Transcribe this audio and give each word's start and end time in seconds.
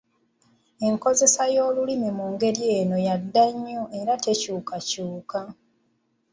Enkozesa 0.87 1.43
y'olulimi 1.55 2.09
mu 2.17 2.25
ngeri 2.33 2.61
eno 2.77 2.97
yadda 3.07 3.43
nnyo 3.53 3.83
era 3.99 4.13
tekyukakyuka. 4.23 5.39